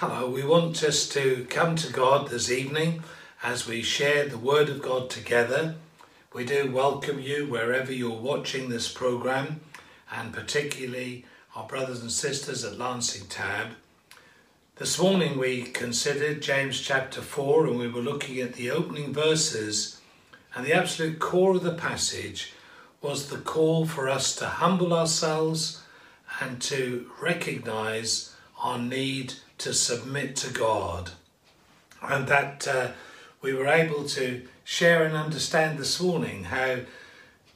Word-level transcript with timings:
Hello, 0.00 0.28
we 0.28 0.44
want 0.44 0.84
us 0.84 1.08
to 1.08 1.46
come 1.48 1.74
to 1.76 1.90
God 1.90 2.28
this 2.28 2.50
evening 2.50 3.02
as 3.42 3.66
we 3.66 3.80
share 3.80 4.28
the 4.28 4.36
Word 4.36 4.68
of 4.68 4.82
God 4.82 5.08
together. 5.08 5.76
We 6.34 6.44
do 6.44 6.70
welcome 6.70 7.18
you 7.18 7.46
wherever 7.46 7.90
you're 7.90 8.10
watching 8.10 8.68
this 8.68 8.92
program, 8.92 9.60
and 10.12 10.34
particularly 10.34 11.24
our 11.54 11.66
brothers 11.66 12.02
and 12.02 12.12
sisters 12.12 12.62
at 12.62 12.76
Lancing 12.76 13.26
Tab. 13.28 13.68
This 14.74 15.00
morning 15.00 15.38
we 15.38 15.62
considered 15.62 16.42
James 16.42 16.78
chapter 16.82 17.22
4 17.22 17.66
and 17.66 17.78
we 17.78 17.88
were 17.88 18.02
looking 18.02 18.38
at 18.38 18.52
the 18.52 18.70
opening 18.70 19.14
verses, 19.14 19.98
and 20.54 20.66
the 20.66 20.74
absolute 20.74 21.20
core 21.20 21.56
of 21.56 21.62
the 21.62 21.72
passage 21.72 22.52
was 23.00 23.30
the 23.30 23.38
call 23.38 23.86
for 23.86 24.10
us 24.10 24.36
to 24.36 24.44
humble 24.44 24.92
ourselves 24.92 25.80
and 26.42 26.60
to 26.60 27.10
recognize 27.18 28.34
our 28.60 28.78
need 28.78 29.32
to 29.58 29.72
submit 29.72 30.36
to 30.36 30.52
God. 30.52 31.10
And 32.02 32.26
that 32.28 32.66
uh, 32.68 32.88
we 33.40 33.54
were 33.54 33.66
able 33.66 34.04
to 34.10 34.42
share 34.64 35.04
and 35.04 35.16
understand 35.16 35.78
this 35.78 36.00
morning 36.00 36.44
how 36.44 36.78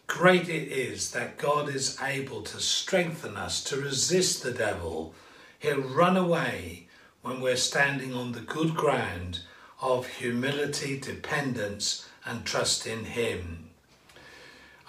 great 0.06 0.48
it 0.48 0.68
is 0.72 1.12
that 1.12 1.38
God 1.38 1.68
is 1.68 1.96
able 2.02 2.42
to 2.42 2.60
strengthen 2.60 3.36
us 3.36 3.62
to 3.64 3.76
resist 3.80 4.42
the 4.42 4.50
devil. 4.52 5.14
He'll 5.58 5.80
run 5.80 6.16
away 6.16 6.88
when 7.22 7.40
we're 7.40 7.56
standing 7.56 8.14
on 8.14 8.32
the 8.32 8.40
good 8.40 8.74
ground 8.74 9.40
of 9.80 10.06
humility, 10.06 10.98
dependence, 10.98 12.08
and 12.24 12.44
trust 12.44 12.86
in 12.86 13.04
Him. 13.04 13.70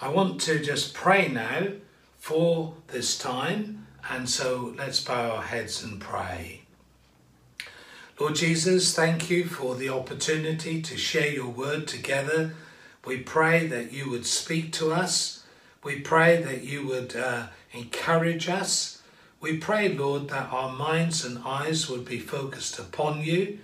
I 0.00 0.08
want 0.08 0.40
to 0.42 0.58
just 0.58 0.94
pray 0.94 1.28
now 1.28 1.68
for 2.18 2.74
this 2.88 3.16
time, 3.16 3.86
and 4.10 4.28
so 4.28 4.74
let's 4.76 5.02
bow 5.02 5.30
our 5.30 5.42
heads 5.42 5.82
and 5.82 6.00
pray. 6.00 6.61
Lord 8.20 8.34
Jesus, 8.34 8.94
thank 8.94 9.30
you 9.30 9.46
for 9.46 9.74
the 9.74 9.88
opportunity 9.88 10.82
to 10.82 10.96
share 10.98 11.30
your 11.30 11.48
word 11.48 11.88
together. 11.88 12.54
We 13.06 13.18
pray 13.18 13.66
that 13.68 13.90
you 13.90 14.10
would 14.10 14.26
speak 14.26 14.70
to 14.74 14.92
us. 14.92 15.44
We 15.82 16.00
pray 16.00 16.40
that 16.42 16.62
you 16.62 16.86
would 16.86 17.16
uh, 17.16 17.46
encourage 17.72 18.50
us. 18.50 19.02
We 19.40 19.56
pray, 19.56 19.88
Lord, 19.88 20.28
that 20.28 20.52
our 20.52 20.70
minds 20.70 21.24
and 21.24 21.38
eyes 21.44 21.88
would 21.88 22.04
be 22.04 22.20
focused 22.20 22.78
upon 22.78 23.22
you. 23.22 23.58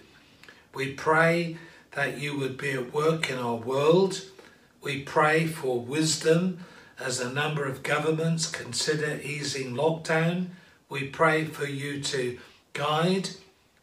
We 0.75 0.95
pray 0.95 1.59
that 1.93 2.19
you 2.19 2.37
would 2.39 2.57
be 2.57 2.71
at 2.71 2.93
work 2.93 3.31
in 3.31 3.39
our 3.39 3.57
world. 3.57 4.23
We 4.81 5.03
pray 5.03 5.47
for 5.47 5.79
wisdom 5.79 6.65
as 6.99 7.21
a 7.21 7.33
number 7.33 7.67
of 7.67 7.83
governments 7.83 8.51
consider 8.51 9.21
easing 9.23 9.75
lockdown. 9.75 10.47
We 10.89 11.09
pray 11.09 11.45
for 11.45 11.67
you 11.67 12.01
to 12.03 12.39
guide 12.73 13.31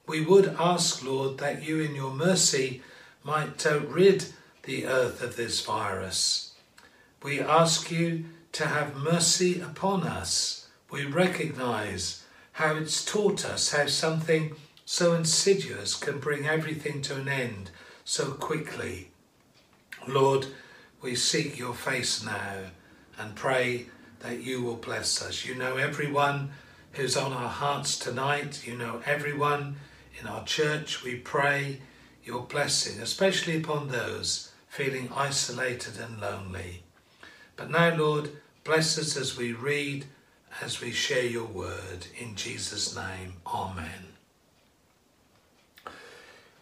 we 0.07 0.21
would 0.21 0.55
ask, 0.59 1.03
Lord, 1.03 1.37
that 1.39 1.63
you 1.63 1.79
in 1.79 1.95
your 1.95 2.11
mercy 2.11 2.81
might 3.23 3.57
rid 3.65 4.25
the 4.63 4.85
earth 4.85 5.21
of 5.21 5.35
this 5.35 5.65
virus. 5.65 6.53
We 7.23 7.39
ask 7.39 7.91
you 7.91 8.25
to 8.53 8.67
have 8.67 8.95
mercy 8.95 9.59
upon 9.59 10.03
us. 10.03 10.67
We 10.91 11.05
recognize 11.05 12.23
how 12.53 12.75
it's 12.75 13.03
taught 13.03 13.43
us 13.45 13.71
how 13.71 13.87
something 13.87 14.55
so 14.85 15.13
insidious 15.13 15.95
can 15.95 16.19
bring 16.19 16.47
everything 16.47 17.01
to 17.01 17.15
an 17.15 17.27
end 17.27 17.71
so 18.03 18.31
quickly. 18.31 19.09
Lord, 20.07 20.45
we 21.01 21.15
seek 21.15 21.57
your 21.57 21.73
face 21.73 22.23
now 22.23 22.71
and 23.17 23.35
pray 23.35 23.87
that 24.19 24.43
you 24.43 24.61
will 24.61 24.75
bless 24.75 25.21
us. 25.21 25.45
You 25.45 25.55
know 25.55 25.77
everyone 25.77 26.51
who's 26.93 27.17
on 27.17 27.33
our 27.33 27.49
hearts 27.49 27.97
tonight. 27.97 28.65
You 28.65 28.77
know 28.77 29.01
everyone 29.05 29.77
in 30.19 30.27
our 30.27 30.43
church, 30.43 31.03
we 31.03 31.15
pray 31.15 31.79
your 32.23 32.41
blessing, 32.41 33.01
especially 33.01 33.57
upon 33.57 33.89
those 33.89 34.51
feeling 34.67 35.09
isolated 35.15 35.99
and 35.99 36.19
lonely. 36.19 36.83
But 37.55 37.71
now, 37.71 37.95
Lord, 37.95 38.31
bless 38.63 38.97
us 38.97 39.15
as 39.15 39.37
we 39.37 39.53
read, 39.53 40.05
as 40.61 40.81
we 40.81 40.91
share 40.91 41.25
your 41.25 41.45
word. 41.45 42.07
In 42.17 42.35
Jesus' 42.35 42.95
name, 42.95 43.35
Amen. 43.47 44.13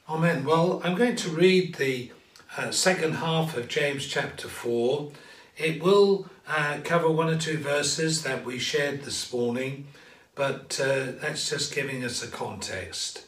Amen. 0.10 0.46
Well, 0.46 0.82
I'm 0.84 0.96
going 0.96 1.16
to 1.16 1.30
read 1.30 1.76
the 1.76 2.12
uh, 2.58 2.72
second 2.72 3.14
half 3.14 3.58
of 3.58 3.68
James 3.68 4.06
chapter 4.06 4.48
4. 4.48 5.12
It 5.58 5.82
will 5.82 6.28
uh, 6.48 6.80
cover 6.84 7.10
one 7.10 7.30
or 7.30 7.38
two 7.38 7.58
verses 7.58 8.24
that 8.24 8.46
we 8.46 8.60
shared 8.60 9.04
this 9.04 9.32
morning, 9.32 9.88
but 10.36 10.80
uh, 10.84 11.14
that's 11.22 11.50
just 11.50 11.74
giving 11.74 12.04
us 12.04 12.22
a 12.22 12.28
context. 12.28 13.26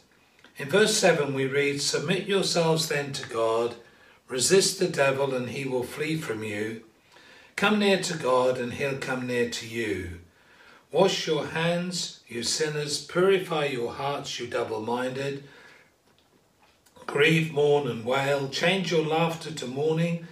In 0.58 0.70
verse 0.70 0.96
7, 0.96 1.34
we 1.34 1.46
read, 1.46 1.82
Submit 1.82 2.26
yourselves 2.26 2.88
then 2.88 3.12
to 3.12 3.28
God, 3.28 3.74
resist 4.28 4.78
the 4.78 4.88
devil, 4.88 5.34
and 5.34 5.50
he 5.50 5.66
will 5.66 5.82
flee 5.82 6.16
from 6.16 6.42
you. 6.42 6.82
Come 7.56 7.78
near 7.78 8.00
to 8.02 8.16
God, 8.16 8.58
and 8.58 8.72
he'll 8.74 8.96
come 8.96 9.26
near 9.26 9.50
to 9.50 9.66
you. 9.68 10.20
Wash 10.90 11.26
your 11.26 11.48
hands, 11.48 12.20
you 12.26 12.42
sinners, 12.42 13.04
purify 13.04 13.66
your 13.66 13.92
hearts, 13.92 14.40
you 14.40 14.46
double 14.46 14.80
minded. 14.80 15.44
Grieve, 17.06 17.52
mourn, 17.52 17.86
and 17.86 18.04
wail. 18.04 18.48
Change 18.48 18.90
your 18.90 19.04
laughter 19.04 19.52
to 19.52 19.66
mourning 19.66 20.26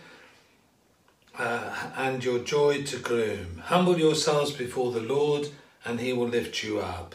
uh, 1.39 1.91
and 1.97 2.25
your 2.25 2.39
joy 2.39 2.83
to 2.85 2.99
gloom. 2.99 3.63
Humble 3.65 3.99
yourselves 3.99 4.53
before 4.53 4.91
the 4.93 5.01
Lord, 5.01 5.49
and 5.85 6.01
he 6.01 6.13
will 6.13 6.29
lift 6.29 6.63
you 6.63 6.81
up. 6.81 7.15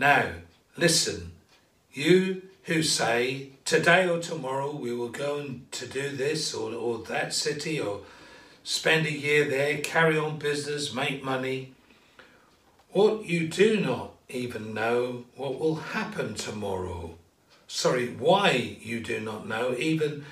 Now, 0.00 0.30
listen, 0.78 1.32
you 1.92 2.40
who 2.62 2.82
say, 2.82 3.50
today 3.66 4.08
or 4.08 4.18
tomorrow 4.18 4.74
we 4.74 4.94
will 4.94 5.10
go 5.10 5.40
and 5.40 5.70
to 5.72 5.86
do 5.86 6.08
this 6.16 6.54
or, 6.54 6.72
or 6.72 7.00
that 7.00 7.34
city 7.34 7.78
or 7.78 8.00
spend 8.64 9.04
a 9.04 9.12
year 9.12 9.46
there, 9.46 9.76
carry 9.76 10.16
on 10.16 10.38
business, 10.38 10.94
make 10.94 11.22
money. 11.22 11.74
What 12.92 13.26
you 13.26 13.46
do 13.46 13.78
not 13.78 14.12
even 14.30 14.72
know 14.72 15.26
what 15.36 15.60
will 15.60 15.76
happen 15.76 16.32
tomorrow. 16.32 17.16
Sorry, 17.68 18.08
why 18.08 18.78
you 18.80 19.00
do 19.00 19.20
not 19.20 19.46
know 19.46 19.74
even 19.76 20.24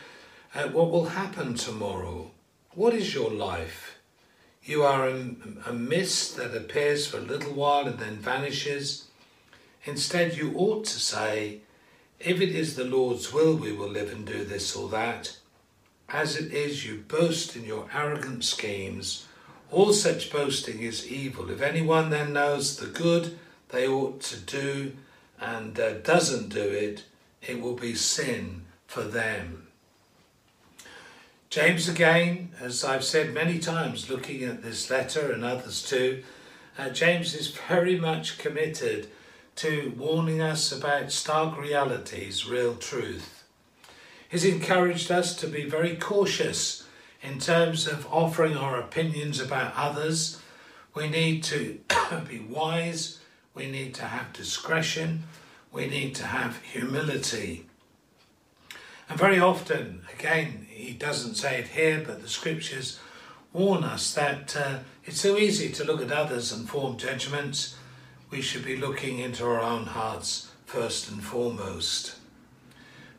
uh, 0.55 0.69
what 0.69 0.91
will 0.91 1.11
happen 1.11 1.53
tomorrow. 1.53 2.31
What 2.75 2.95
is 2.95 3.13
your 3.13 3.31
life? 3.31 3.99
You 4.65 4.85
are 4.85 5.09
a, 5.09 5.27
a 5.67 5.75
mist 5.75 6.39
that 6.39 6.57
appears 6.57 7.07
for 7.07 7.19
a 7.19 7.21
little 7.21 7.53
while 7.53 7.87
and 7.87 7.99
then 7.99 8.17
vanishes. 8.17 9.08
Instead, 9.85 10.37
you 10.37 10.53
ought 10.57 10.85
to 10.85 11.01
say, 11.01 11.61
If 12.21 12.41
it 12.41 12.51
is 12.51 12.77
the 12.77 12.85
Lord's 12.85 13.33
will, 13.33 13.57
we 13.57 13.73
will 13.73 13.89
live 13.89 14.13
and 14.13 14.27
do 14.27 14.45
this 14.45 14.75
or 14.75 14.89
that. 14.91 15.37
As 16.09 16.37
it 16.37 16.53
is, 16.53 16.87
you 16.87 17.05
boast 17.07 17.55
in 17.55 17.65
your 17.65 17.89
arrogant 17.93 18.45
schemes. 18.45 19.27
All 19.71 19.93
such 19.93 20.33
boasting 20.33 20.81
is 20.81 21.11
evil. 21.11 21.51
If 21.51 21.61
anyone 21.61 22.11
then 22.11 22.33
knows 22.33 22.77
the 22.77 22.87
good 22.87 23.39
they 23.69 23.87
ought 23.87 24.21
to 24.23 24.41
do 24.41 24.93
and 25.41 25.79
uh, 25.79 25.95
doesn't 25.99 26.49
do 26.49 26.63
it, 26.63 27.05
it 27.43 27.61
will 27.61 27.75
be 27.75 27.95
sin 27.95 28.63
for 28.87 29.03
them. 29.03 29.69
James, 31.51 31.89
again, 31.89 32.51
as 32.61 32.85
I've 32.85 33.05
said 33.05 33.33
many 33.33 33.59
times, 33.59 34.11
looking 34.11 34.43
at 34.43 34.63
this 34.63 34.91
letter 34.91 35.33
and 35.33 35.45
others 35.45 35.83
too, 35.83 36.23
uh, 36.79 36.91
James 36.91 37.35
is 37.35 37.57
very 37.69 37.99
much 37.99 38.39
committed 38.39 39.09
to 39.59 39.93
warning 39.99 40.41
us 40.41 40.71
about 40.71 41.11
stark 41.11 41.59
realities, 41.59 42.49
real 42.49 42.77
truth. 42.77 43.43
He's 44.29 44.45
encouraged 44.45 45.11
us 45.11 45.35
to 45.35 45.49
be 45.49 45.65
very 45.65 45.97
cautious 45.97 46.87
in 47.23 47.41
terms 47.41 47.89
of 47.89 48.07
offering 48.13 48.57
our 48.57 48.79
opinions 48.79 49.41
about 49.41 49.75
others. 49.75 50.41
We 50.95 51.09
need 51.09 51.43
to 51.45 51.81
be 52.29 52.39
wise, 52.39 53.19
we 53.53 53.69
need 53.69 53.95
to 53.95 54.05
have 54.05 54.33
discretion, 54.33 55.25
we 55.73 55.89
need 55.89 56.15
to 56.17 56.27
have 56.27 56.63
humility. 56.63 57.67
And 59.09 59.19
very 59.19 59.41
often, 59.41 60.03
again, 60.17 60.69
he 60.71 60.93
doesn't 60.93 61.35
say 61.35 61.59
it 61.59 61.67
here, 61.67 62.05
but 62.07 62.23
the 62.23 62.29
scriptures 62.29 63.01
warn 63.53 63.83
us 63.83 64.15
that 64.15 64.57
uh, 64.57 64.79
it's 65.05 65.21
so 65.21 65.37
easy 65.37 65.73
to 65.73 65.85
look 65.85 66.01
at 66.01 66.13
others 66.13 66.53
and 66.53 66.69
form 66.69 66.97
judgments 66.97 67.75
we 68.31 68.43
should 68.43 68.65
be 68.65 68.77
looking 68.77 69.19
into 69.19 69.45
our 69.45 69.61
own 69.61 69.87
hearts 69.87 70.51
first 70.67 71.11
and 71.11 71.23
foremost. 71.23 72.17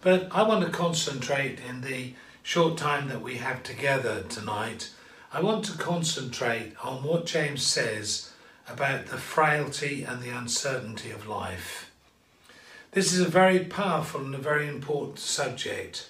But 0.01 0.27
I 0.31 0.43
want 0.43 0.63
to 0.63 0.71
concentrate 0.71 1.59
in 1.67 1.81
the 1.81 2.13
short 2.43 2.77
time 2.77 3.09
that 3.09 3.21
we 3.21 3.35
have 3.37 3.63
together 3.63 4.23
tonight. 4.29 4.91
I 5.33 5.41
want 5.41 5.65
to 5.65 5.77
concentrate 5.77 6.73
on 6.83 7.03
what 7.03 7.25
James 7.25 7.63
says 7.63 8.31
about 8.67 9.07
the 9.07 9.17
frailty 9.17 10.03
and 10.03 10.21
the 10.21 10.29
uncertainty 10.29 11.11
of 11.11 11.27
life. 11.27 11.91
This 12.91 13.13
is 13.13 13.19
a 13.19 13.29
very 13.29 13.59
powerful 13.59 14.21
and 14.21 14.33
a 14.33 14.39
very 14.39 14.67
important 14.67 15.19
subject. 15.19 16.09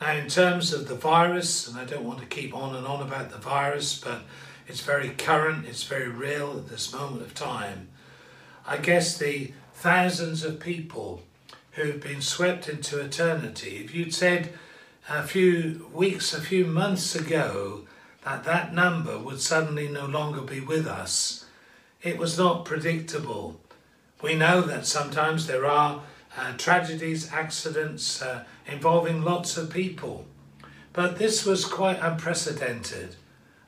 Now, 0.00 0.12
in 0.12 0.28
terms 0.28 0.72
of 0.72 0.88
the 0.88 0.94
virus, 0.94 1.66
and 1.66 1.78
I 1.78 1.84
don't 1.84 2.04
want 2.04 2.20
to 2.20 2.26
keep 2.26 2.54
on 2.54 2.76
and 2.76 2.86
on 2.86 3.02
about 3.02 3.30
the 3.30 3.38
virus, 3.38 3.98
but 3.98 4.22
it's 4.68 4.80
very 4.80 5.10
current, 5.10 5.66
it's 5.66 5.84
very 5.84 6.08
real 6.08 6.58
at 6.58 6.68
this 6.68 6.92
moment 6.92 7.22
of 7.22 7.34
time. 7.34 7.88
I 8.68 8.78
guess 8.78 9.16
the 9.16 9.52
thousands 9.74 10.42
of 10.42 10.58
people 10.58 11.22
who've 11.72 12.00
been 12.00 12.20
swept 12.20 12.68
into 12.68 12.98
eternity, 12.98 13.76
if 13.84 13.94
you'd 13.94 14.12
said 14.12 14.52
a 15.08 15.22
few 15.22 15.88
weeks, 15.92 16.34
a 16.34 16.40
few 16.40 16.64
months 16.66 17.14
ago 17.14 17.82
that 18.24 18.42
that 18.42 18.74
number 18.74 19.20
would 19.20 19.40
suddenly 19.40 19.86
no 19.86 20.06
longer 20.06 20.40
be 20.40 20.58
with 20.58 20.88
us, 20.88 21.46
it 22.02 22.18
was 22.18 22.36
not 22.36 22.64
predictable. 22.64 23.60
We 24.20 24.34
know 24.34 24.62
that 24.62 24.84
sometimes 24.84 25.46
there 25.46 25.64
are 25.64 26.02
uh, 26.36 26.56
tragedies, 26.56 27.32
accidents 27.32 28.20
uh, 28.20 28.44
involving 28.66 29.22
lots 29.22 29.56
of 29.56 29.70
people, 29.70 30.26
but 30.92 31.18
this 31.18 31.46
was 31.46 31.64
quite 31.64 32.00
unprecedented. 32.02 33.14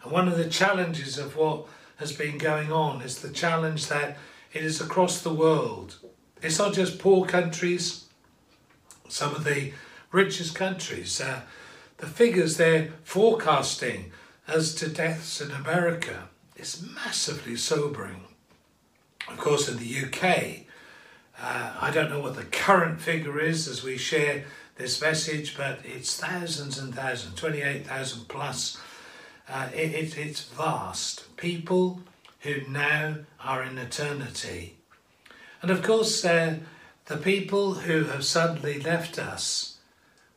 And 0.02 0.10
one 0.10 0.26
of 0.26 0.36
the 0.36 0.48
challenges 0.48 1.18
of 1.18 1.36
what 1.36 1.66
has 1.98 2.12
been 2.12 2.36
going 2.36 2.72
on 2.72 3.00
is 3.02 3.20
the 3.20 3.30
challenge 3.30 3.86
that 3.86 4.16
it 4.52 4.64
is 4.64 4.80
across 4.80 5.20
the 5.20 5.32
world. 5.32 5.98
It's 6.42 6.58
not 6.58 6.74
just 6.74 6.98
poor 6.98 7.26
countries, 7.26 8.06
some 9.08 9.34
of 9.34 9.44
the 9.44 9.72
richest 10.12 10.54
countries. 10.54 11.20
Uh, 11.20 11.40
the 11.98 12.06
figures 12.06 12.56
they're 12.56 12.90
forecasting 13.04 14.12
as 14.46 14.74
to 14.76 14.88
deaths 14.88 15.40
in 15.40 15.50
America 15.50 16.28
is 16.56 16.82
massively 16.94 17.56
sobering. 17.56 18.22
Of 19.28 19.36
course, 19.36 19.68
in 19.68 19.78
the 19.78 20.04
UK, 20.04 20.64
uh, 21.40 21.76
I 21.80 21.90
don't 21.90 22.10
know 22.10 22.20
what 22.20 22.36
the 22.36 22.44
current 22.44 23.00
figure 23.00 23.38
is 23.40 23.68
as 23.68 23.82
we 23.82 23.98
share 23.98 24.44
this 24.76 25.00
message, 25.02 25.56
but 25.56 25.80
it's 25.84 26.16
thousands 26.16 26.78
and 26.78 26.94
thousands, 26.94 27.34
28,000 27.34 28.28
plus. 28.28 28.78
Uh, 29.48 29.68
it, 29.74 29.92
it, 29.94 30.18
it's 30.18 30.42
vast. 30.42 31.36
People 31.36 32.00
who 32.40 32.60
now 32.68 33.16
are 33.40 33.62
in 33.62 33.78
eternity. 33.78 34.76
And 35.60 35.70
of 35.70 35.82
course, 35.82 36.24
uh, 36.24 36.58
the 37.06 37.16
people 37.16 37.74
who 37.74 38.04
have 38.04 38.24
suddenly 38.24 38.80
left 38.80 39.18
us, 39.18 39.78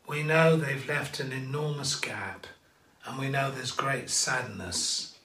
we 0.07 0.23
know 0.23 0.55
they've 0.55 0.87
left 0.87 1.19
an 1.19 1.31
enormous 1.31 1.95
gap 1.95 2.47
and 3.05 3.19
we 3.19 3.29
know 3.29 3.51
there's 3.51 3.71
great 3.71 4.09
sadness. 4.09 5.17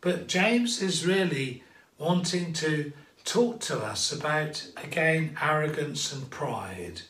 But 0.00 0.28
James 0.28 0.82
is 0.82 1.06
really 1.06 1.64
wanting 1.98 2.52
to 2.54 2.92
talk 3.24 3.60
to 3.60 3.78
us 3.80 4.12
about, 4.12 4.66
again, 4.76 5.36
arrogance 5.42 6.12
and 6.12 6.30
pride. 6.30 7.02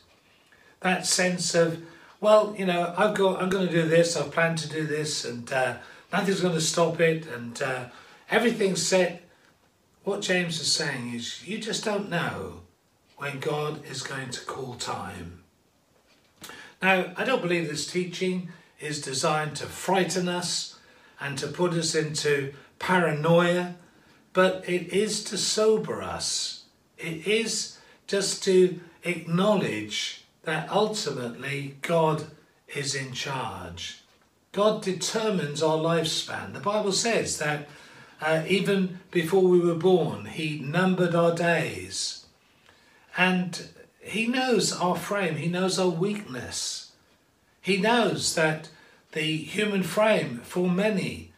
That 0.79 1.05
sense 1.05 1.53
of, 1.53 1.81
well, 2.19 2.55
you 2.57 2.65
know, 2.65 2.93
I've 2.97 3.15
got, 3.15 3.41
I'm 3.41 3.49
going 3.49 3.67
to 3.67 3.73
do 3.73 3.87
this, 3.87 4.15
I've 4.15 4.31
planned 4.31 4.57
to 4.59 4.69
do 4.69 4.85
this, 4.85 5.25
and 5.25 5.51
uh, 5.51 5.77
nothing's 6.11 6.41
going 6.41 6.55
to 6.55 6.61
stop 6.61 6.99
it, 6.99 7.27
and 7.27 7.61
uh, 7.61 7.85
everything's 8.29 8.85
set. 8.85 9.23
What 10.03 10.21
James 10.21 10.59
is 10.59 10.71
saying 10.71 11.13
is, 11.13 11.45
you 11.45 11.57
just 11.57 11.83
don't 11.83 12.09
know 12.09 12.61
when 13.17 13.39
God 13.39 13.85
is 13.85 14.03
going 14.03 14.29
to 14.29 14.45
call 14.45 14.75
time. 14.75 15.43
Now, 16.81 17.11
I 17.17 17.25
don't 17.25 17.41
believe 17.41 17.67
this 17.67 17.91
teaching 17.91 18.49
is 18.79 19.01
designed 19.01 19.55
to 19.57 19.65
frighten 19.65 20.29
us 20.29 20.79
and 21.19 21.37
to 21.39 21.47
put 21.47 21.73
us 21.73 21.95
into 21.95 22.53
paranoia, 22.79 23.75
but 24.33 24.63
it 24.67 24.93
is 24.93 25.23
to 25.25 25.37
sober 25.37 26.01
us. 26.03 26.65
It 26.97 27.27
is 27.27 27.77
just 28.05 28.43
to 28.43 28.79
acknowledge 29.03 30.23
that 30.43 30.69
ultimately 30.71 31.77
God 31.81 32.27
is 32.67 32.93
in 32.93 33.13
charge. 33.13 34.01
God 34.51 34.81
determines 34.81 35.61
our 35.61 35.77
lifespan. 35.77 36.53
The 36.53 36.59
Bible 36.59 36.91
says 36.91 37.37
that 37.39 37.67
uh, 38.21 38.43
even 38.47 38.99
before 39.11 39.43
we 39.43 39.59
were 39.59 39.75
born, 39.75 40.25
He 40.25 40.59
numbered 40.59 41.15
our 41.15 41.33
days. 41.33 42.25
And 43.17 43.69
He 44.01 44.27
knows 44.27 44.73
our 44.73 44.95
frame, 44.95 45.35
He 45.35 45.47
knows 45.47 45.77
our 45.77 45.89
weakness. 45.89 46.91
He 47.61 47.77
knows 47.77 48.35
that 48.35 48.69
the 49.11 49.37
human 49.37 49.83
frame, 49.83 50.41
for 50.43 50.69
many, 50.69 51.33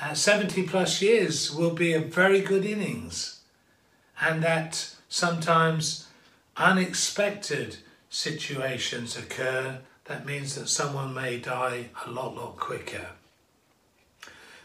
uh, 0.00 0.14
70 0.14 0.64
plus 0.64 1.02
years 1.02 1.52
will 1.52 1.74
be 1.74 1.92
a 1.92 2.00
very 2.00 2.40
good 2.40 2.64
innings. 2.64 3.40
And 4.20 4.42
that 4.42 4.94
sometimes 5.08 6.06
unexpected 6.56 7.78
situations 8.08 9.16
occur. 9.16 9.80
That 10.04 10.26
means 10.26 10.54
that 10.54 10.68
someone 10.68 11.14
may 11.14 11.38
die 11.38 11.90
a 12.04 12.10
lot, 12.10 12.36
lot 12.36 12.56
quicker. 12.56 13.08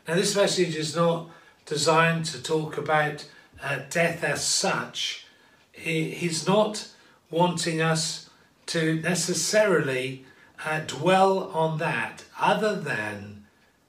Now, 0.08 0.16
this 0.16 0.36
message 0.36 0.76
is 0.76 0.96
not 0.96 1.30
designed 1.68 2.26
to 2.26 2.42
talk 2.42 2.78
about 2.78 3.26
uh, 3.62 3.80
death 3.90 4.24
as 4.24 4.44
such, 4.44 5.28
he, 5.72 6.10
he's 6.10 6.48
not 6.48 6.88
wanting 7.30 7.82
us 7.82 8.30
to 8.66 9.00
necessarily 9.02 10.26
uh, 10.66 10.80
dwell 10.88 11.52
on 11.52 11.78
that 11.78 12.24
other 12.40 12.76
than 12.76 13.46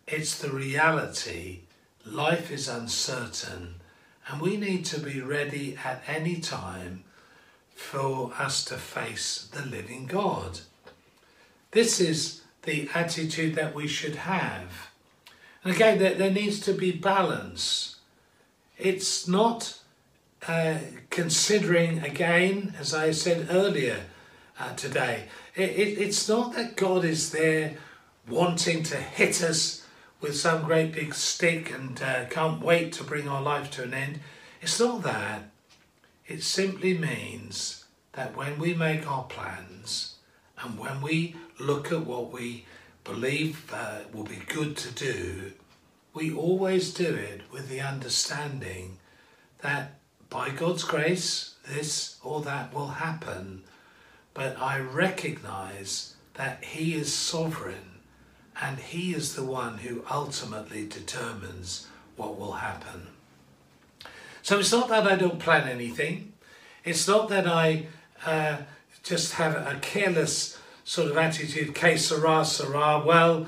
it's 0.07 0.39
the 0.39 0.51
reality. 0.51 1.61
Life 2.05 2.51
is 2.51 2.69
uncertain, 2.69 3.77
and 4.27 4.41
we 4.41 4.57
need 4.57 4.85
to 4.87 5.01
be 5.01 5.21
ready 5.21 5.79
at 5.85 6.03
any 6.07 6.37
time 6.41 7.05
for 7.75 8.33
us 8.39 8.65
to 8.67 8.75
face 8.75 9.49
the 9.53 9.65
living 9.65 10.07
God. 10.07 10.61
This 11.71 12.01
is 12.01 12.43
the 12.63 12.89
attitude 12.95 13.55
that 13.55 13.75
we 13.75 13.87
should 13.87 14.17
have. 14.17 14.88
Again, 15.65 15.99
there, 15.99 16.15
there 16.15 16.31
needs 16.31 16.61
to 16.61 16.73
be 16.73 16.93
balance. 16.93 17.97
It's 18.77 19.27
not 19.27 19.81
uh, 20.47 20.79
considering, 21.11 21.99
again, 22.01 22.75
as 22.79 22.95
I 22.95 23.11
said 23.11 23.49
earlier 23.51 24.05
uh, 24.59 24.75
today, 24.75 25.25
it, 25.55 25.71
it, 25.71 25.99
it's 25.99 26.29
not 26.29 26.55
that 26.55 26.77
God 26.77 27.05
is 27.05 27.33
there 27.33 27.75
wanting 28.29 28.83
to 28.85 28.97
hit 28.97 29.43
us 29.43 29.87
with 30.21 30.37
some 30.37 30.65
great 30.65 30.93
big 30.93 31.15
stick 31.15 31.73
and 31.73 32.01
uh, 32.03 32.27
can't 32.27 32.63
wait 32.63 32.93
to 32.93 33.05
bring 33.05 33.29
our 33.29 33.43
life 33.43 33.71
to 33.73 33.83
an 33.85 33.95
end. 33.95 34.21
It's 34.61 34.79
not 34.79 35.03
that. 35.03 35.51
It 36.27 36.43
simply 36.43 36.97
means 36.97 37.85
that 38.13 38.37
when 38.37 38.59
we 38.59 38.75
make 38.75 39.11
our 39.11 39.25
plans 39.25 40.17
and 40.61 40.79
when 40.79 41.01
we 41.01 41.37
look 41.59 41.93
at 41.93 42.05
what 42.05 42.33
we 42.33 42.65
believe 43.09 43.73
will 44.13 44.25
be 44.25 44.43
good 44.49 44.77
to 44.77 44.91
do, 44.93 45.53
we 46.13 46.33
always 46.33 46.93
do 46.93 47.15
it 47.15 47.43
with 47.51 47.69
the 47.69 47.81
understanding 47.81 48.99
that 49.61 49.99
by 50.29 50.51
God's 50.51 50.85
grace, 50.85 51.55
this 51.67 52.19
or 52.23 52.43
that 52.43 52.75
will 52.75 52.89
happen. 52.89 53.63
But 54.35 54.61
I 54.61 54.79
recognize 54.79 56.15
that 56.35 56.65
He 56.65 56.95
is 56.95 57.13
sovereign 57.13 58.01
and 58.61 58.79
He 58.79 59.15
is 59.15 59.35
the 59.35 59.45
one 59.45 59.79
who 59.79 60.05
ultimately 60.11 60.87
determines 60.87 61.87
what 62.17 62.39
will 62.39 62.53
happen. 62.53 63.09
So 64.43 64.59
it's 64.59 64.73
not 64.73 64.89
that 64.89 65.07
I 65.07 65.17
don't 65.17 65.39
plan 65.39 65.69
anything. 65.69 66.33
It's 66.85 67.07
not 67.07 67.29
that 67.29 67.47
I 67.47 67.87
uh, 68.25 68.59
just 69.03 69.35
have 69.35 69.55
a 69.55 69.79
careless 69.81 70.58
sort 70.89 71.11
of 71.11 71.19
attitude, 71.19 71.75
que 71.75 71.99
sera, 71.99 72.43
sera, 72.47 72.99
well, 73.05 73.47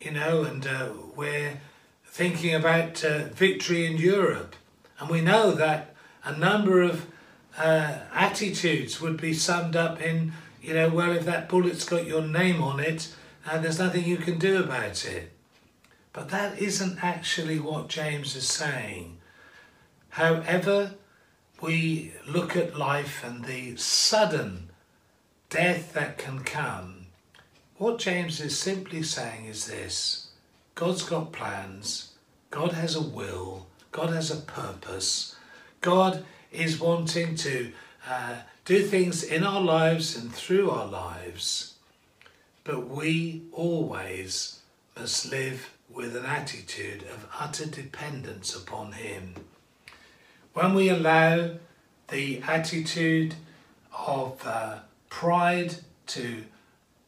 you 0.00 0.10
know, 0.10 0.42
and 0.44 0.66
uh, 0.66 0.88
we're 1.14 1.60
thinking 2.06 2.54
about 2.54 3.04
uh, 3.04 3.24
victory 3.24 3.84
in 3.84 3.98
Europe. 3.98 4.56
And 4.98 5.10
we 5.10 5.20
know 5.20 5.50
that 5.50 5.94
a 6.24 6.34
number 6.34 6.80
of 6.80 7.06
uh, 7.58 7.98
attitudes 8.14 9.02
would 9.02 9.20
be 9.20 9.34
summed 9.34 9.76
up 9.76 10.00
in, 10.00 10.32
you 10.62 10.72
know, 10.72 10.88
well, 10.88 11.12
if 11.12 11.26
that 11.26 11.46
bullet's 11.46 11.84
got 11.84 12.06
your 12.06 12.22
name 12.22 12.62
on 12.62 12.80
it, 12.80 13.14
uh, 13.46 13.58
there's 13.58 13.78
nothing 13.78 14.06
you 14.06 14.16
can 14.16 14.38
do 14.38 14.62
about 14.62 15.04
it. 15.04 15.30
But 16.14 16.30
that 16.30 16.58
isn't 16.58 17.04
actually 17.04 17.60
what 17.60 17.88
James 17.90 18.34
is 18.34 18.48
saying. 18.48 19.18
However, 20.08 20.94
we 21.60 22.14
look 22.26 22.56
at 22.56 22.78
life 22.78 23.22
and 23.22 23.44
the 23.44 23.76
sudden 23.76 24.70
death 25.52 25.92
that 25.92 26.16
can 26.16 26.42
come, 26.42 27.06
what 27.76 27.98
James 27.98 28.40
is 28.40 28.58
simply 28.58 29.02
saying 29.02 29.44
is 29.44 29.66
this. 29.66 30.30
God's 30.74 31.02
got 31.02 31.30
plans, 31.30 32.14
God 32.50 32.72
has 32.72 32.96
a 32.96 33.02
will, 33.02 33.66
God 33.90 34.08
has 34.08 34.30
a 34.30 34.36
purpose, 34.36 35.36
God 35.82 36.24
is 36.50 36.80
wanting 36.80 37.36
to 37.36 37.70
uh, 38.08 38.36
do 38.64 38.82
things 38.82 39.22
in 39.22 39.44
our 39.44 39.60
lives 39.60 40.16
and 40.16 40.32
through 40.32 40.70
our 40.70 40.86
lives, 40.86 41.74
but 42.64 42.88
we 42.88 43.42
always 43.52 44.60
must 44.98 45.30
live 45.30 45.68
with 45.92 46.16
an 46.16 46.24
attitude 46.24 47.02
of 47.02 47.28
utter 47.38 47.66
dependence 47.66 48.56
upon 48.56 48.92
Him. 48.92 49.34
When 50.54 50.72
we 50.72 50.88
allow 50.88 51.56
the 52.08 52.40
attitude 52.40 53.34
of 53.92 54.40
uh, 54.46 54.78
pride 55.12 55.76
to 56.06 56.42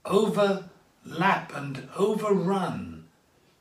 overlap 0.04 1.56
and 1.56 1.88
overrun 1.96 3.02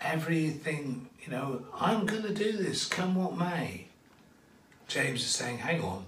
everything, 0.02 1.10
you 1.24 1.32
know, 1.32 1.66
I'm 1.80 2.06
going 2.06 2.24
to 2.24 2.34
do 2.34 2.52
this, 2.52 2.86
come 2.86 3.16
what 3.16 3.38
may. 3.38 3.88
James 4.88 5.22
is 5.22 5.30
saying, 5.30 5.60
hang 5.60 5.82
on, 5.82 6.06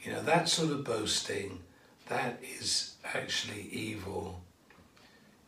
you 0.00 0.12
know, 0.12 0.22
that 0.22 0.48
sort 0.48 0.70
of 0.70 0.84
boasting, 0.84 1.58
that 2.06 2.40
is 2.58 2.94
actually 3.12 3.68
evil. 3.72 4.40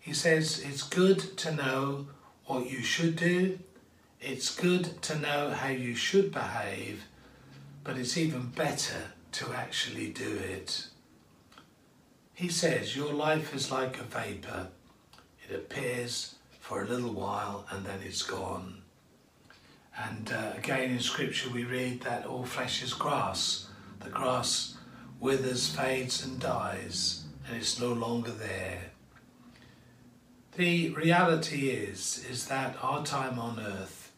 He 0.00 0.12
says 0.12 0.58
it's 0.58 0.82
good 0.82 1.38
to 1.38 1.54
know 1.54 2.08
what 2.44 2.68
you 2.68 2.82
should 2.82 3.14
do, 3.14 3.60
it's 4.20 4.54
good 4.54 5.00
to 5.02 5.16
know 5.16 5.50
how 5.50 5.68
you 5.68 5.94
should 5.94 6.32
behave, 6.32 7.04
but 7.84 7.96
it's 7.96 8.18
even 8.18 8.48
better 8.48 9.12
to 9.32 9.52
actually 9.54 10.08
do 10.08 10.36
it. 10.36 10.89
He 12.40 12.48
says, 12.48 12.96
Your 12.96 13.12
life 13.12 13.54
is 13.54 13.70
like 13.70 13.98
a 13.98 14.02
vapour. 14.02 14.68
It 15.46 15.54
appears 15.54 16.36
for 16.58 16.80
a 16.80 16.86
little 16.86 17.12
while 17.12 17.66
and 17.70 17.84
then 17.84 18.00
it's 18.02 18.22
gone. 18.22 18.80
And 19.94 20.32
uh, 20.32 20.52
again 20.56 20.90
in 20.90 21.00
Scripture 21.00 21.50
we 21.50 21.64
read 21.64 22.00
that 22.00 22.24
all 22.24 22.46
flesh 22.46 22.82
is 22.82 22.94
grass. 22.94 23.68
The 24.02 24.08
grass 24.08 24.78
withers, 25.20 25.68
fades, 25.68 26.24
and 26.24 26.40
dies, 26.40 27.24
and 27.46 27.58
it's 27.58 27.78
no 27.78 27.92
longer 27.92 28.30
there. 28.30 28.84
The 30.56 30.94
reality 30.94 31.68
is, 31.68 32.24
is 32.30 32.46
that 32.46 32.74
our 32.80 33.04
time 33.04 33.38
on 33.38 33.60
earth 33.60 34.12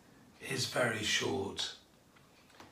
is 0.49 0.67
very 0.67 1.03
short. 1.03 1.75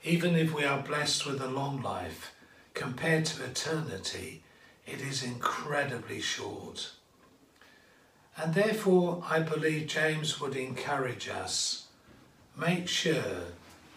Even 0.05 0.37
if 0.37 0.55
we 0.55 0.63
are 0.63 0.81
blessed 0.81 1.27
with 1.27 1.41
a 1.41 1.49
long 1.49 1.83
life, 1.83 2.33
compared 2.73 3.25
to 3.25 3.45
eternity, 3.45 4.45
it 4.93 5.01
is 5.01 5.23
incredibly 5.23 6.21
short. 6.21 6.91
And 8.37 8.55
therefore, 8.55 9.23
I 9.29 9.41
believe 9.41 9.87
James 9.87 10.41
would 10.41 10.57
encourage 10.57 11.29
us 11.29 11.87
make 12.57 12.89
sure 12.89 13.45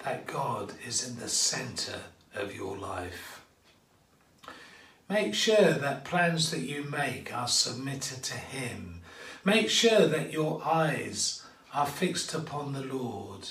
that 0.04 0.28
God 0.28 0.74
is 0.86 1.08
in 1.08 1.20
the 1.20 1.30
centre 1.30 2.02
of 2.36 2.56
your 2.56 2.78
life. 2.78 3.42
Make 5.10 5.34
sure 5.34 5.74
that 5.74 6.06
plans 6.06 6.52
that 6.52 6.62
you 6.62 6.84
make 6.84 7.34
are 7.34 7.48
submitted 7.48 8.24
to 8.24 8.38
Him. 8.38 9.02
Make 9.44 9.70
sure 9.70 10.08
that 10.08 10.32
your 10.32 10.62
eyes 10.66 11.46
are 11.74 11.86
fixed 11.86 12.34
upon 12.34 12.74
the 12.74 12.84
Lord. 12.84 13.50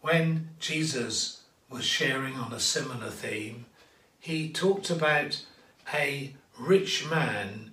When 0.00 0.50
Jesus 0.60 1.42
was 1.70 1.84
sharing 1.84 2.34
on 2.34 2.52
a 2.52 2.60
similar 2.60 3.10
theme, 3.10 3.66
he 4.26 4.48
talked 4.48 4.90
about 4.90 5.40
a 5.94 6.34
rich 6.58 7.08
man 7.08 7.70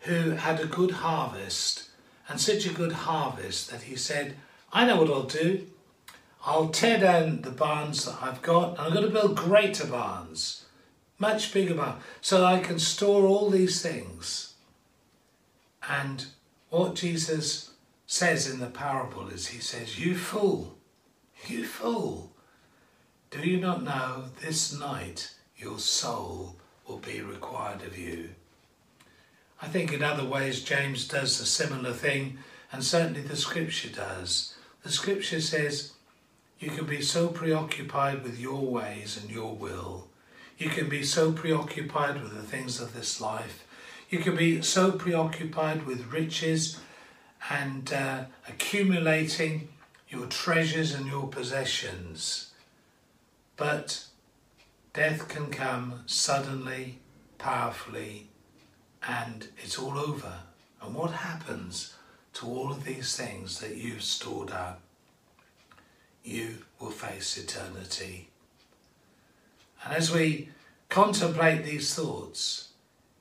who 0.00 0.30
had 0.30 0.60
a 0.60 0.66
good 0.66 0.92
harvest, 0.92 1.88
and 2.28 2.40
such 2.40 2.64
a 2.64 2.72
good 2.72 2.92
harvest 2.92 3.72
that 3.72 3.82
he 3.82 3.96
said, 3.96 4.36
I 4.72 4.86
know 4.86 5.00
what 5.00 5.10
I'll 5.10 5.24
do. 5.24 5.66
I'll 6.44 6.68
tear 6.68 7.00
down 7.00 7.42
the 7.42 7.50
barns 7.50 8.04
that 8.04 8.22
I've 8.22 8.40
got, 8.40 8.78
and 8.78 8.80
I'm 8.82 8.92
going 8.92 9.04
to 9.04 9.10
build 9.10 9.36
greater 9.36 9.84
barns, 9.84 10.66
much 11.18 11.52
bigger 11.52 11.74
barns, 11.74 12.00
so 12.20 12.44
I 12.44 12.60
can 12.60 12.78
store 12.78 13.26
all 13.26 13.50
these 13.50 13.82
things. 13.82 14.54
And 15.88 16.26
what 16.70 16.94
Jesus 16.94 17.72
says 18.06 18.48
in 18.48 18.60
the 18.60 18.66
parable 18.66 19.28
is, 19.30 19.48
He 19.48 19.58
says, 19.58 19.98
You 19.98 20.16
fool, 20.16 20.78
you 21.48 21.64
fool. 21.64 22.30
Do 23.32 23.40
you 23.40 23.58
not 23.58 23.82
know 23.82 24.26
this 24.40 24.72
night 24.72 25.32
your 25.56 25.78
soul 25.78 26.56
will 26.86 26.98
be 26.98 27.20
required 27.20 27.82
of 27.82 27.96
you? 27.98 28.30
I 29.60 29.68
think 29.68 29.92
in 29.92 30.02
other 30.02 30.24
ways 30.24 30.62
James 30.62 31.08
does 31.08 31.40
a 31.40 31.46
similar 31.46 31.92
thing, 31.92 32.38
and 32.72 32.84
certainly 32.84 33.22
the 33.22 33.36
scripture 33.36 33.88
does. 33.88 34.54
The 34.82 34.90
scripture 34.90 35.40
says, 35.40 35.92
You 36.58 36.70
can 36.70 36.86
be 36.86 37.00
so 37.00 37.28
preoccupied 37.28 38.22
with 38.22 38.38
your 38.38 38.60
ways 38.60 39.18
and 39.20 39.30
your 39.30 39.54
will. 39.54 40.08
You 40.58 40.68
can 40.68 40.88
be 40.88 41.02
so 41.02 41.32
preoccupied 41.32 42.22
with 42.22 42.34
the 42.34 42.42
things 42.42 42.80
of 42.80 42.94
this 42.94 43.20
life. 43.20 43.64
You 44.10 44.18
can 44.18 44.36
be 44.36 44.62
so 44.62 44.92
preoccupied 44.92 45.86
with 45.86 46.12
riches 46.12 46.78
and 47.50 47.92
uh, 47.92 48.24
accumulating 48.48 49.68
your 50.08 50.26
treasures 50.26 50.94
and 50.94 51.06
your 51.06 51.28
possessions 51.28 52.46
but 53.56 54.04
death 54.96 55.28
can 55.28 55.50
come 55.50 56.00
suddenly, 56.06 56.98
powerfully, 57.36 58.28
and 59.06 59.46
it's 59.62 59.78
all 59.78 59.98
over. 59.98 60.32
And 60.80 60.94
what 60.94 61.10
happens 61.10 61.94
to 62.32 62.46
all 62.46 62.70
of 62.70 62.84
these 62.84 63.14
things 63.14 63.60
that 63.60 63.76
you've 63.76 64.02
stored 64.02 64.50
up? 64.50 64.80
You 66.24 66.64
will 66.80 66.90
face 66.90 67.36
eternity. 67.36 68.30
And 69.84 69.92
as 69.92 70.10
we 70.10 70.48
contemplate 70.88 71.62
these 71.62 71.94
thoughts, 71.94 72.70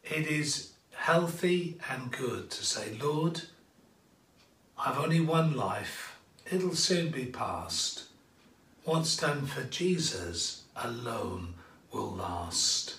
it 0.01 0.27
is 0.27 0.71
healthy 0.95 1.77
and 1.91 2.09
good 2.09 2.51
to 2.51 2.63
say, 2.63 2.97
Lord, 3.01 3.41
I've 4.79 4.97
only 4.97 5.19
one 5.19 5.57
life, 5.57 6.17
it'll 6.49 6.75
soon 6.75 7.11
be 7.11 7.25
past. 7.25 8.05
What's 8.85 9.17
done 9.17 9.45
for 9.45 9.63
Jesus 9.63 10.63
alone 10.77 11.55
will 11.95 12.11
last. 12.11 12.95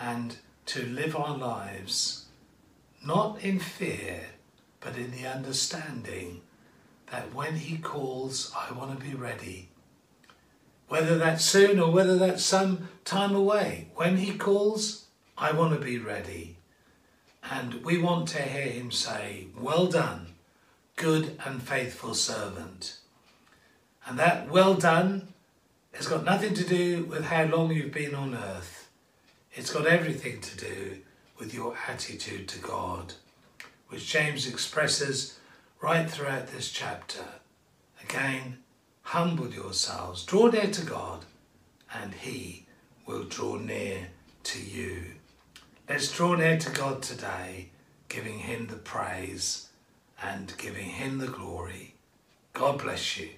And 0.00 0.38
to 0.66 0.82
live 0.86 1.14
our 1.14 1.36
lives 1.36 2.24
not 3.04 3.44
in 3.44 3.58
fear, 3.58 4.22
but 4.80 4.96
in 4.96 5.10
the 5.10 5.26
understanding 5.26 6.40
that 7.12 7.34
when 7.34 7.56
He 7.56 7.76
calls, 7.76 8.50
I 8.56 8.72
want 8.72 8.98
to 8.98 9.04
be 9.04 9.14
ready. 9.14 9.68
Whether 10.88 11.18
that's 11.18 11.44
soon 11.44 11.78
or 11.78 11.92
whether 11.92 12.16
that's 12.16 12.42
some 12.42 12.88
time 13.04 13.34
away, 13.34 13.88
when 13.94 14.16
He 14.16 14.32
calls, 14.38 15.04
I 15.36 15.52
want 15.52 15.74
to 15.74 15.84
be 15.84 15.98
ready. 15.98 16.56
And 17.50 17.84
we 17.84 17.98
want 17.98 18.28
to 18.28 18.40
hear 18.40 18.68
Him 18.68 18.90
say, 18.90 19.48
Well 19.54 19.86
done, 19.86 20.28
good 20.96 21.38
and 21.44 21.62
faithful 21.62 22.14
servant. 22.14 22.96
And 24.06 24.18
that 24.18 24.48
well 24.48 24.74
done 24.74 25.33
has 25.94 26.08
got 26.08 26.24
nothing 26.24 26.54
to 26.54 26.64
do 26.64 27.04
with 27.04 27.24
how 27.24 27.44
long 27.44 27.72
you've 27.72 27.92
been 27.92 28.14
on 28.14 28.34
earth. 28.34 28.88
It's 29.52 29.72
got 29.72 29.86
everything 29.86 30.40
to 30.40 30.56
do 30.56 30.98
with 31.38 31.54
your 31.54 31.76
attitude 31.88 32.48
to 32.48 32.58
God, 32.58 33.14
which 33.88 34.10
James 34.10 34.48
expresses 34.48 35.38
right 35.80 36.10
throughout 36.10 36.48
this 36.48 36.70
chapter. 36.70 37.24
Again, 38.02 38.58
humble 39.02 39.48
yourselves, 39.48 40.24
draw 40.24 40.48
near 40.48 40.70
to 40.70 40.84
God, 40.84 41.24
and 41.92 42.14
He 42.14 42.66
will 43.06 43.24
draw 43.24 43.56
near 43.56 44.08
to 44.44 44.60
you. 44.60 45.04
Let's 45.88 46.10
draw 46.10 46.34
near 46.34 46.58
to 46.58 46.70
God 46.70 47.02
today, 47.02 47.68
giving 48.08 48.40
Him 48.40 48.66
the 48.66 48.76
praise 48.76 49.68
and 50.22 50.52
giving 50.58 50.88
Him 50.88 51.18
the 51.18 51.28
glory. 51.28 51.94
God 52.52 52.78
bless 52.82 53.18
you. 53.18 53.30